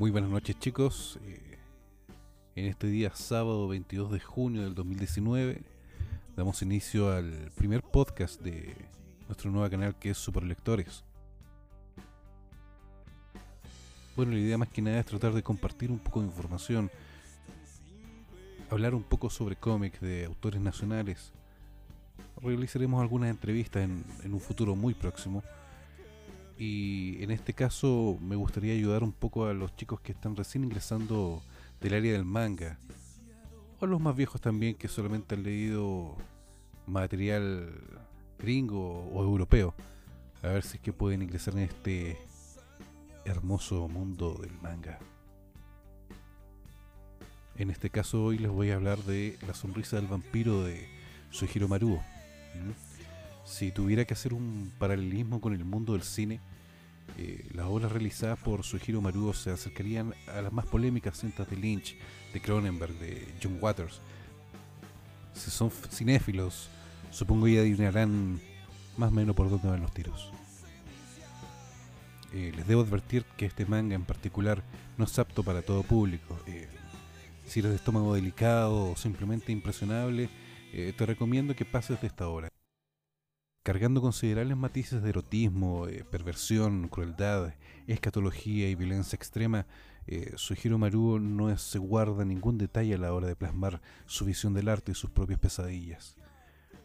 [0.00, 1.18] Muy buenas noches chicos.
[1.26, 1.58] Eh,
[2.56, 5.62] en este día sábado 22 de junio del 2019
[6.34, 8.74] damos inicio al primer podcast de
[9.28, 11.04] nuestro nuevo canal que es Superlectores.
[14.16, 16.90] Bueno, la idea más que nada es tratar de compartir un poco de información,
[18.70, 21.30] hablar un poco sobre cómics de autores nacionales.
[22.40, 25.42] Realizaremos algunas entrevistas en, en un futuro muy próximo
[26.60, 30.62] y en este caso me gustaría ayudar un poco a los chicos que están recién
[30.62, 31.42] ingresando
[31.80, 32.78] del área del manga
[33.80, 36.18] o a los más viejos también que solamente han leído
[36.86, 37.72] material
[38.38, 39.74] gringo o europeo
[40.42, 42.18] a ver si es que pueden ingresar en este
[43.24, 44.98] hermoso mundo del manga.
[47.56, 50.86] En este caso hoy les voy a hablar de La sonrisa del vampiro de
[51.30, 52.02] Suihiro Maruo
[53.44, 56.40] si tuviera que hacer un paralelismo con el mundo del cine,
[57.18, 61.56] eh, las obras realizadas por Suihiro Maruo se acercarían a las más polémicas cintas de
[61.56, 61.96] Lynch,
[62.32, 64.00] de Cronenberg, de John Waters.
[65.34, 66.68] Si son cinéfilos,
[67.10, 68.40] supongo ya adivinarán
[68.96, 70.32] más o menos por dónde van los tiros.
[72.32, 74.62] Eh, les debo advertir que este manga en particular
[74.96, 76.38] no es apto para todo público.
[76.46, 76.68] Eh,
[77.46, 80.28] si eres de estómago delicado o simplemente impresionable,
[80.70, 82.50] te recomiendo que pases de esta obra
[83.62, 87.54] cargando considerables matices de erotismo, eh, perversión, crueldad,
[87.86, 89.66] escatología y violencia extrema,
[90.06, 90.34] eh,
[90.78, 94.92] Maruo no se guarda ningún detalle a la hora de plasmar su visión del arte
[94.92, 96.16] y sus propias pesadillas.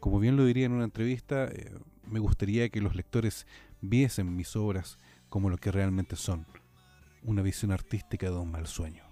[0.00, 1.72] Como bien lo diría en una entrevista, eh,
[2.10, 3.46] me gustaría que los lectores
[3.80, 6.46] viesen mis obras como lo que realmente son,
[7.22, 9.11] una visión artística de un mal sueño.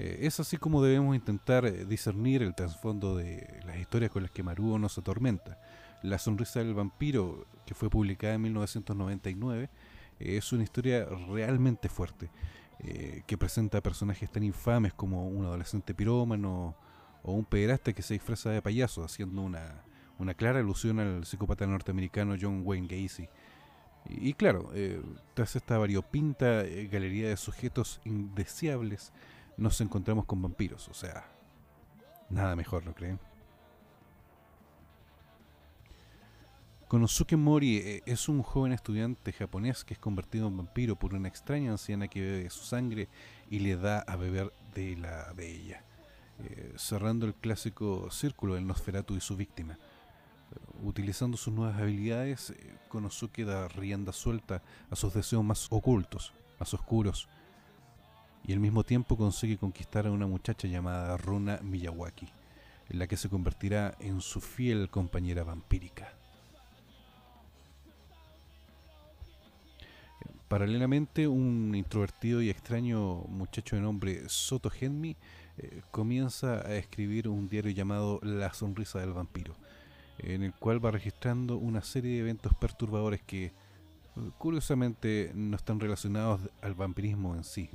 [0.00, 4.30] Eh, es así como debemos intentar eh, discernir el trasfondo de las historias con las
[4.30, 5.58] que Maruo nos atormenta.
[6.04, 9.68] La sonrisa del vampiro, que fue publicada en 1999,
[10.20, 12.30] eh, es una historia realmente fuerte,
[13.26, 16.76] que presenta personajes tan infames como un adolescente pirómano
[17.24, 19.82] o un pederasta que se disfraza de payaso, haciendo una,
[20.16, 23.28] una clara alusión al psicópata norteamericano John Wayne Gacy.
[24.08, 24.70] Y, claro,
[25.34, 29.12] tras esta variopinta galería de sujetos indeseables,
[29.58, 30.88] nos encontramos con vampiros.
[30.88, 31.28] O sea,
[32.30, 33.18] nada mejor, ¿no creen?
[36.86, 41.28] Konosuke Mori eh, es un joven estudiante japonés que es convertido en vampiro por una
[41.28, 43.08] extraña anciana que bebe su sangre
[43.50, 45.84] y le da a beber de la de ella,
[46.38, 49.78] eh, cerrando el clásico círculo del Nosferatu y su víctima.
[50.82, 56.72] Utilizando sus nuevas habilidades, eh, Konosuke da rienda suelta a sus deseos más ocultos, más
[56.72, 57.28] oscuros,
[58.46, 62.28] y al mismo tiempo consigue conquistar a una muchacha llamada Runa Miyawaki,
[62.88, 66.12] en la que se convertirá en su fiel compañera vampírica.
[70.48, 75.14] Paralelamente, un introvertido y extraño muchacho de nombre Soto Genmi
[75.58, 79.54] eh, comienza a escribir un diario llamado La Sonrisa del Vampiro,
[80.18, 83.52] en el cual va registrando una serie de eventos perturbadores que,
[84.38, 87.68] curiosamente, no están relacionados al vampirismo en sí,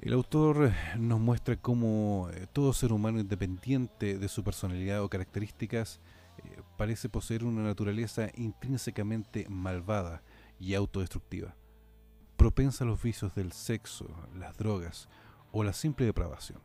[0.00, 6.00] el autor nos muestra cómo eh, todo ser humano independiente de su personalidad o características
[6.38, 10.22] eh, parece poseer una naturaleza intrínsecamente malvada
[10.60, 11.54] y autodestructiva,
[12.36, 15.08] propensa a los vicios del sexo, las drogas
[15.52, 16.60] o la simple depravación,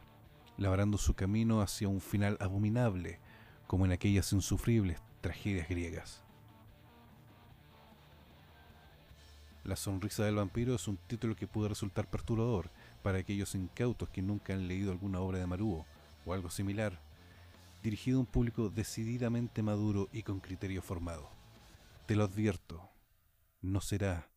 [0.58, 3.19] labrando su camino hacia un final abominable,
[3.68, 6.24] como en aquellas insufribles tragedias griegas.
[9.63, 12.72] La sonrisa del vampiro es un título que puede resultar perturbador,
[13.03, 15.85] para aquellos incautos que nunca han leído alguna obra de Maruo
[16.25, 16.99] o algo similar,
[17.83, 21.29] dirigido a un público decididamente maduro y con criterio formado.
[22.05, 22.89] Te lo advierto,
[23.61, 24.29] no será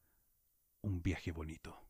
[0.82, 1.83] un viaje bonito.